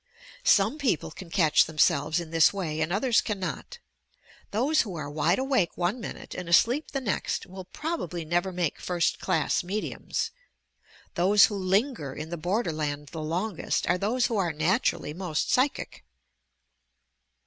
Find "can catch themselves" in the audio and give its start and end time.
1.11-2.19